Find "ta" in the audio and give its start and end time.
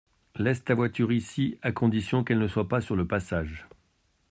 0.63-0.73